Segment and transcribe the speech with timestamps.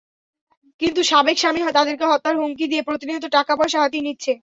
[0.81, 4.31] কিন্তু সাবেক স্বামী তাদেরকে হত্যার হুমকি দিয়ে প্রতিনিয়ত টাকা পয়সা হাতিয়ে নিচ্ছে।